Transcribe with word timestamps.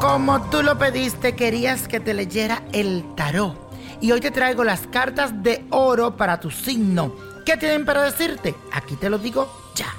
Como 0.00 0.40
tú 0.50 0.62
lo 0.62 0.78
pediste, 0.78 1.34
querías 1.34 1.86
que 1.86 2.00
te 2.00 2.14
leyera 2.14 2.62
el 2.72 3.04
tarot. 3.14 3.56
Y 4.00 4.12
hoy 4.12 4.20
te 4.20 4.30
traigo 4.30 4.64
las 4.64 4.86
cartas 4.86 5.42
de 5.42 5.64
oro 5.70 6.16
para 6.16 6.40
tu 6.40 6.50
signo. 6.50 7.14
¿Qué 7.44 7.56
tienen 7.56 7.84
para 7.84 8.02
decirte? 8.02 8.54
Aquí 8.72 8.96
te 8.96 9.10
lo 9.10 9.18
digo 9.18 9.50
ya. 9.74 9.94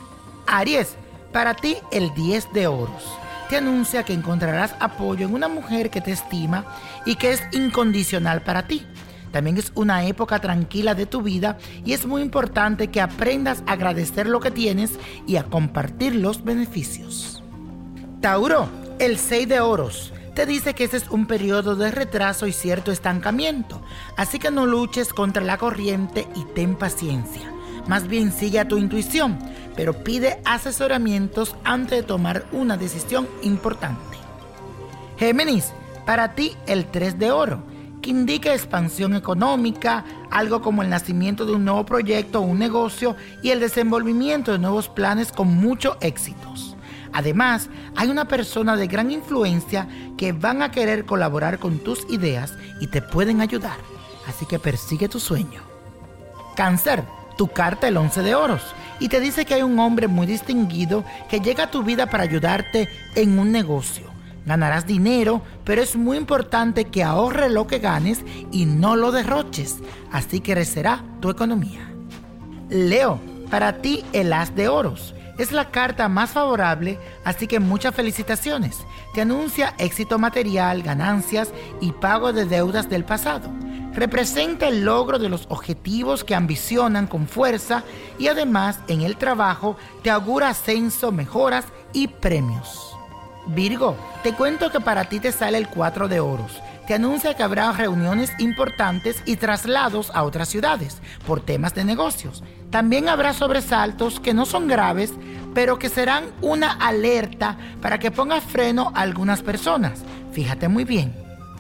Aries, 0.48 0.96
para 1.32 1.54
ti 1.54 1.78
el 1.92 2.14
10 2.14 2.54
de 2.54 2.68
oros. 2.68 3.04
Te 3.50 3.58
anuncia 3.58 4.04
que 4.04 4.14
encontrarás 4.14 4.74
apoyo 4.80 5.28
en 5.28 5.34
una 5.34 5.48
mujer 5.48 5.90
que 5.90 6.02
te 6.02 6.12
estima 6.12 6.66
y 7.06 7.16
que 7.16 7.34
es 7.34 7.44
incondicional 7.52 8.42
para 8.42 8.68
ti. 8.68 8.86
También 9.32 9.58
es 9.58 9.72
una 9.76 10.06
época 10.06 10.40
tranquila 10.40 10.96
de 10.96 11.06
tu 11.06 11.22
vida 11.22 11.58
y 11.86 11.94
es 11.94 12.06
muy 12.06 12.22
importante 12.22 12.88
que 12.88 13.02
aprendas 13.02 13.64
a 13.68 13.74
agradecer 13.74 14.28
lo 14.28 14.40
que 14.40 14.52
tienes 14.52 14.92
y 15.28 15.36
a 15.36 15.44
compartir 15.44 16.16
los 16.16 16.44
beneficios. 16.44 17.44
Tauro, 18.22 18.68
el 19.00 19.18
6 19.18 19.48
de 19.48 19.60
oros 19.62 20.12
te 20.36 20.46
dice 20.46 20.74
que 20.74 20.84
ese 20.84 20.98
es 20.98 21.10
un 21.10 21.26
periodo 21.26 21.76
de 21.76 21.90
retraso 21.90 22.48
y 22.48 22.54
cierto 22.54 22.92
estancamiento, 22.92 23.82
así 24.16 24.40
que 24.40 24.52
no 24.52 24.66
luches 24.66 25.14
contra 25.14 25.44
la 25.44 25.58
corriente 25.58 26.28
y 26.36 26.44
ten 26.54 26.76
paciencia. 26.76 27.52
Más 27.88 28.08
bien 28.08 28.32
sigue 28.32 28.60
a 28.60 28.68
tu 28.68 28.78
intuición, 28.78 29.40
pero 29.76 30.04
pide 30.04 30.40
asesoramientos 30.46 31.56
antes 31.64 32.00
de 32.00 32.04
tomar 32.04 32.46
una 32.52 32.78
decisión 32.78 33.28
importante. 33.42 34.18
Géminis, 35.18 35.72
para 36.06 36.36
ti 36.36 36.56
el 36.68 36.86
3 36.86 37.18
de 37.18 37.32
oro, 37.32 37.64
que 38.02 38.12
indica 38.12 38.54
expansión 38.54 39.16
económica, 39.16 40.06
algo 40.30 40.62
como 40.62 40.84
el 40.84 40.90
nacimiento 40.90 41.46
de 41.46 41.54
un 41.54 41.66
nuevo 41.66 41.86
proyecto 41.86 42.40
o 42.40 42.44
un 42.44 42.60
negocio 42.60 43.16
y 43.42 43.50
el 43.50 43.60
desenvolvimiento 43.60 44.52
de 44.52 44.60
nuevos 44.60 44.88
planes 44.88 45.32
con 45.32 45.48
muchos 45.48 45.98
éxitos. 46.02 46.69
Además, 47.14 47.70
hay 47.96 48.10
una 48.10 48.26
persona 48.26 48.76
de 48.76 48.88
gran 48.88 49.12
influencia 49.12 49.88
que 50.18 50.32
van 50.32 50.62
a 50.62 50.72
querer 50.72 51.06
colaborar 51.06 51.60
con 51.60 51.80
tus 51.80 52.06
ideas 52.10 52.54
y 52.80 52.88
te 52.88 53.02
pueden 53.02 53.42
ayudar. 53.42 53.78
Así 54.28 54.46
que 54.46 54.60
persigue 54.60 55.10
tu 55.10 55.20
sueño. 55.20 55.62
Cáncer, 56.56 57.04
tu 57.38 57.48
carta 57.48 57.88
el 57.88 57.98
11 57.98 58.22
de 58.22 58.36
oros 58.36 58.62
y 59.00 59.08
te 59.08 59.20
dice 59.20 59.46
que 59.46 59.54
hay 59.54 59.64
un 59.64 59.80
hombre 59.80 60.08
muy 60.08 60.28
distinguido 60.28 61.04
que 61.30 61.40
llega 61.40 61.66
a 61.66 61.72
tu 61.72 61.84
vida 61.84 62.08
para 62.08 62.24
ayudarte 62.24 62.90
en 63.16 63.40
un 63.40 63.52
negocio. 63.52 64.08
Ganarás 64.46 64.86
dinero, 64.86 65.42
pero 65.64 65.82
es 65.82 65.96
muy 65.96 66.18
importante 66.18 66.86
que 66.86 67.04
ahorre 67.04 67.50
lo 67.50 67.68
que 67.68 67.80
ganes 67.80 68.24
y 68.52 68.66
no 68.66 68.96
lo 68.96 69.12
derroches. 69.12 69.78
Así 70.12 70.42
crecerá 70.42 71.04
tu 71.22 71.30
economía. 71.30 71.90
Leo, 72.70 73.20
para 73.50 73.82
ti 73.82 74.04
el 74.14 74.34
as 74.34 74.56
de 74.56 74.68
oros 74.68 75.14
es 75.40 75.54
la 75.54 75.72
carta 75.72 76.10
más 76.10 76.32
favorable, 76.32 77.00
así 77.24 77.48
que 77.48 77.60
muchas 77.60 77.96
felicitaciones. 77.96 78.86
Te 79.14 79.22
anuncia 79.22 79.74
éxito 79.78 80.20
material, 80.20 80.84
ganancias 80.84 81.52
y 81.80 81.94
pago 81.94 82.34
de 82.34 82.46
deudas 82.46 82.90
del 82.90 83.06
pasado. 83.06 83.50
Representa 83.94 84.68
el 84.68 84.84
logro 84.84 85.18
de 85.18 85.30
los 85.30 85.48
objetivos 85.50 86.24
que 86.24 86.36
ambicionan 86.36 87.08
con 87.08 87.28
fuerza 87.28 87.84
y 88.20 88.28
además 88.28 88.80
en 88.88 89.02
el 89.02 89.16
trabajo 89.16 89.78
te 90.04 90.10
augura 90.10 90.50
ascenso, 90.50 91.12
mejoras 91.12 91.66
y 91.94 92.10
premios. 92.10 92.96
Virgo, 93.48 93.96
te 94.22 94.34
cuento 94.34 94.70
que 94.70 94.82
para 94.82 95.06
ti 95.06 95.20
te 95.20 95.32
sale 95.32 95.58
el 95.58 95.70
4 95.70 96.08
de 96.08 96.20
oros 96.20 96.62
te 96.90 96.96
anuncia 96.96 97.36
que 97.36 97.44
habrá 97.44 97.72
reuniones 97.72 98.32
importantes 98.40 99.22
y 99.28 99.36
traslados 99.36 100.10
a 100.16 100.24
otras 100.24 100.50
ciudades 100.50 100.98
por 101.28 101.40
temas 101.40 101.76
de 101.76 101.84
negocios. 101.84 102.44
También 102.72 103.10
habrá 103.10 103.34
sobresaltos 103.34 104.20
que 104.20 104.34
no 104.34 104.48
son 104.48 104.68
graves, 104.68 105.14
pero 105.54 105.78
que 105.78 105.88
serán 105.88 106.24
una 106.42 106.72
alerta 106.72 107.60
para 107.80 108.00
que 108.00 108.10
pongas 108.10 108.44
freno 108.44 108.92
a 108.96 109.02
algunas 109.02 109.44
personas. 109.44 110.00
Fíjate 110.32 110.68
muy 110.68 110.84
bien. 110.84 111.16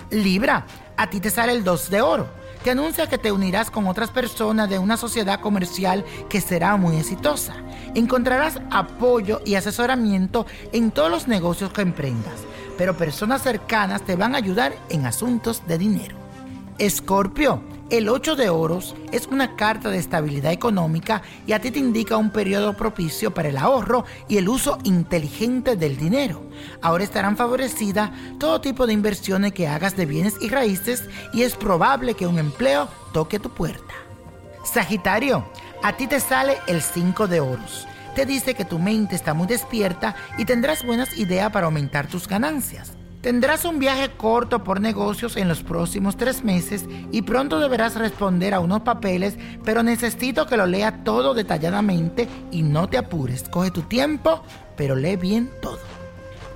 Libra, 0.09 0.65
a 0.97 1.11
ti 1.11 1.19
te 1.19 1.29
sale 1.29 1.51
el 1.51 1.63
2 1.63 1.91
de 1.91 2.01
oro. 2.01 2.27
Te 2.63 2.71
anuncia 2.71 3.05
que 3.05 3.19
te 3.19 3.31
unirás 3.31 3.69
con 3.69 3.85
otras 3.85 4.09
personas 4.09 4.67
de 4.67 4.79
una 4.79 4.97
sociedad 4.97 5.41
comercial 5.41 6.05
que 6.27 6.41
será 6.41 6.75
muy 6.75 6.95
exitosa. 6.95 7.53
Encontrarás 7.93 8.59
apoyo 8.71 9.41
y 9.45 9.53
asesoramiento 9.53 10.47
en 10.71 10.89
todos 10.89 11.11
los 11.11 11.27
negocios 11.27 11.71
que 11.71 11.83
emprendas 11.83 12.49
pero 12.79 12.95
personas 12.95 13.41
cercanas 13.41 14.03
te 14.03 14.15
van 14.15 14.33
a 14.33 14.37
ayudar 14.37 14.73
en 14.87 15.05
asuntos 15.05 15.67
de 15.67 15.77
dinero. 15.77 16.15
Escorpio, 16.77 17.61
el 17.89 18.07
8 18.07 18.37
de 18.37 18.47
oros 18.47 18.95
es 19.11 19.27
una 19.27 19.57
carta 19.57 19.89
de 19.89 19.97
estabilidad 19.97 20.53
económica 20.53 21.21
y 21.45 21.51
a 21.51 21.59
ti 21.59 21.71
te 21.71 21.79
indica 21.79 22.15
un 22.15 22.29
periodo 22.29 22.77
propicio 22.77 23.33
para 23.33 23.49
el 23.49 23.57
ahorro 23.57 24.05
y 24.29 24.37
el 24.37 24.47
uso 24.47 24.77
inteligente 24.85 25.75
del 25.75 25.97
dinero. 25.97 26.41
Ahora 26.81 27.03
estarán 27.03 27.35
favorecidas 27.35 28.11
todo 28.39 28.61
tipo 28.61 28.87
de 28.87 28.93
inversiones 28.93 29.51
que 29.51 29.67
hagas 29.67 29.97
de 29.97 30.05
bienes 30.05 30.35
y 30.39 30.47
raíces 30.47 31.03
y 31.33 31.41
es 31.41 31.57
probable 31.57 32.13
que 32.13 32.27
un 32.27 32.39
empleo 32.39 32.87
toque 33.11 33.39
tu 33.39 33.49
puerta. 33.49 33.93
Sagitario, 34.63 35.43
a 35.83 35.97
ti 35.97 36.07
te 36.07 36.21
sale 36.21 36.59
el 36.67 36.81
5 36.81 37.27
de 37.27 37.41
oros 37.41 37.89
te 38.19 38.25
dice 38.25 38.53
que 38.53 38.65
tu 38.65 38.79
mente 38.79 39.15
está 39.15 39.33
muy 39.33 39.47
despierta 39.47 40.13
y 40.37 40.43
tendrás 40.43 40.85
buenas 40.85 41.17
ideas 41.17 41.53
para 41.53 41.67
aumentar 41.67 42.07
tus 42.07 42.27
ganancias. 42.27 42.91
Tendrás 43.21 43.63
un 43.63 43.79
viaje 43.79 44.11
corto 44.17 44.61
por 44.61 44.81
negocios 44.81 45.37
en 45.37 45.47
los 45.47 45.63
próximos 45.63 46.17
tres 46.17 46.43
meses 46.43 46.83
y 47.13 47.21
pronto 47.21 47.61
deberás 47.61 47.95
responder 47.95 48.53
a 48.53 48.59
unos 48.59 48.81
papeles, 48.81 49.37
pero 49.63 49.83
necesito 49.83 50.47
que 50.47 50.57
lo 50.57 50.65
lea 50.65 51.05
todo 51.05 51.33
detalladamente 51.33 52.27
y 52.51 52.61
no 52.61 52.89
te 52.89 52.97
apures. 52.97 53.47
Coge 53.47 53.71
tu 53.71 53.83
tiempo, 53.83 54.43
pero 54.75 54.97
lee 54.97 55.15
bien 55.15 55.49
todo. 55.61 55.79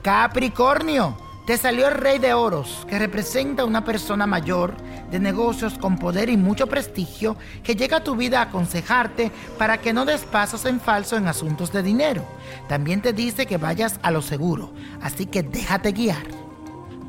Capricornio, 0.01 1.15
te 1.47 1.57
salió 1.57 1.87
el 1.87 1.95
rey 1.95 2.19
de 2.19 2.33
oros, 2.33 2.85
que 2.89 2.99
representa 2.99 3.63
una 3.63 3.85
persona 3.85 4.27
mayor 4.27 4.75
de 5.13 5.19
negocios 5.19 5.77
con 5.77 5.99
poder 5.99 6.27
y 6.27 6.37
mucho 6.37 6.65
prestigio 6.65 7.37
que 7.63 7.75
llega 7.75 7.97
a 7.97 8.03
tu 8.03 8.15
vida 8.15 8.39
a 8.39 8.45
aconsejarte 8.45 9.31
para 9.59 9.77
que 9.77 9.93
no 9.93 10.05
des 10.05 10.21
pasos 10.21 10.65
en 10.65 10.79
falso 10.79 11.15
en 11.15 11.27
asuntos 11.27 11.71
de 11.71 11.83
dinero. 11.83 12.25
También 12.67 12.99
te 12.99 13.13
dice 13.13 13.45
que 13.45 13.57
vayas 13.57 13.99
a 14.01 14.09
lo 14.09 14.23
seguro, 14.23 14.73
así 15.03 15.27
que 15.27 15.43
déjate 15.43 15.91
guiar. 15.91 16.25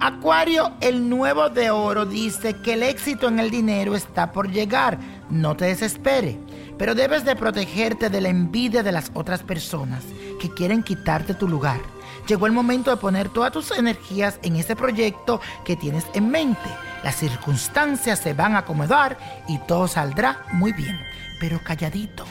Acuario, 0.01 0.73
el 0.83 1.09
nuevo 1.09 1.49
de 1.49 1.71
oro 1.71 2.05
dice 2.05 2.53
que 2.57 2.75
el 2.75 2.83
éxito 2.83 3.27
en 3.27 3.39
el 3.39 3.51
dinero 3.51 3.97
está 3.97 4.33
por 4.33 4.51
llegar. 4.51 4.99
No 5.31 5.57
te 5.57 5.65
desespere, 5.65 6.39
pero 6.77 6.95
debes 6.95 7.25
de 7.25 7.37
protegerte 7.37 8.11
de 8.11 8.21
la 8.21 8.29
envidia 8.29 8.83
de 8.83 8.93
las 8.93 9.13
otras 9.15 9.43
personas 9.43 10.05
que 10.39 10.53
quieren 10.53 10.83
quitarte 10.83 11.33
tu 11.33 11.49
lugar. 11.49 11.81
Llegó 12.29 12.45
el 12.45 12.53
momento 12.53 12.91
de 12.91 12.99
poner 12.99 13.31
todas 13.31 13.53
tus 13.53 13.71
energías 13.71 14.39
en 14.43 14.57
ese 14.57 14.77
proyecto 14.77 15.41
que 15.65 15.75
tienes 15.75 16.05
en 16.13 16.29
mente 16.29 16.69
las 17.05 17.17
circunstancias 17.17 18.19
se 18.19 18.33
van 18.33 18.57
a 18.57 18.61
acomodar 18.61 19.19
y 19.47 19.59
todo 19.59 19.87
saldrá 19.89 20.47
muy 20.53 20.73
bien. 20.73 20.99
Pero 21.39 21.61
calladito, 21.63 22.25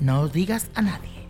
no 0.00 0.28
digas 0.28 0.66
a 0.74 0.82
nadie. 0.82 1.26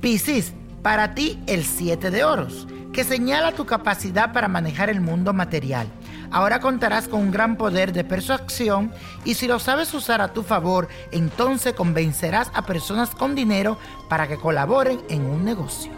Piscis, 0.00 0.52
para 0.80 1.12
ti 1.12 1.42
el 1.48 1.64
7 1.64 2.12
de 2.12 2.22
oros, 2.22 2.68
que 2.92 3.02
señala 3.02 3.50
tu 3.50 3.66
capacidad 3.66 4.32
para 4.32 4.46
manejar 4.46 4.90
el 4.90 5.00
mundo 5.00 5.32
material. 5.32 5.88
Ahora 6.30 6.60
contarás 6.60 7.08
con 7.08 7.20
un 7.20 7.30
gran 7.32 7.56
poder 7.56 7.92
de 7.92 8.04
persuasión 8.04 8.92
y 9.24 9.34
si 9.34 9.48
lo 9.48 9.58
sabes 9.58 9.92
usar 9.92 10.20
a 10.20 10.32
tu 10.32 10.44
favor, 10.44 10.86
entonces 11.10 11.72
convencerás 11.72 12.48
a 12.54 12.64
personas 12.64 13.10
con 13.10 13.34
dinero 13.34 13.76
para 14.08 14.28
que 14.28 14.36
colaboren 14.36 15.00
en 15.08 15.24
un 15.24 15.44
negocio. 15.44 15.90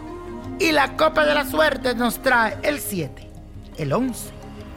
Y 0.57 0.71
la 0.71 0.97
copa 0.97 1.25
de 1.25 1.35
la 1.35 1.45
suerte 1.45 1.93
nos 1.93 2.23
trae 2.23 2.57
el 2.63 2.79
7, 2.79 3.29
el 3.77 3.93
11, 3.93 4.31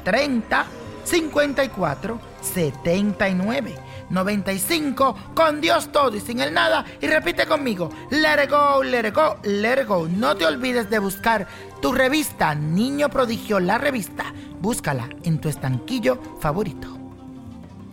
30, 0.04 0.66
54 1.06 2.20
79 2.40 3.74
95 4.10 5.16
con 5.34 5.60
Dios 5.60 5.90
todo 5.90 6.16
y 6.16 6.20
sin 6.20 6.40
el 6.40 6.52
nada. 6.52 6.84
Y 7.00 7.06
repite 7.06 7.46
conmigo 7.46 7.90
let 8.10 8.44
it 8.44 8.50
go 8.50 8.82
let 8.82 9.08
it 9.08 9.14
go 9.14 9.36
let 9.42 9.80
it 9.80 9.88
go. 9.88 10.08
No 10.08 10.36
te 10.36 10.46
olvides 10.46 10.90
de 10.90 10.98
buscar 10.98 11.46
tu 11.80 11.92
revista 11.92 12.54
Niño 12.54 13.08
Prodigio 13.08 13.60
la 13.60 13.78
revista. 13.78 14.32
Búscala 14.60 15.08
en 15.22 15.40
tu 15.40 15.48
estanquillo 15.48 16.18
favorito. 16.40 16.96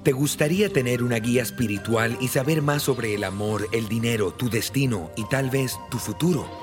¿Te 0.03 0.11
gustaría 0.11 0.71
tener 0.71 1.01
una 1.01 1.17
guía 1.17 1.41
espiritual 1.41 2.17
y 2.19 2.27
saber 2.27 2.61
más 2.61 2.83
sobre 2.83 3.15
el 3.15 3.23
amor, 3.23 3.69
el 3.71 3.87
dinero, 3.87 4.33
tu 4.33 4.49
destino 4.49 5.11
y 5.15 5.23
tal 5.29 5.49
vez 5.49 5.79
tu 5.89 5.97
futuro? 5.97 6.62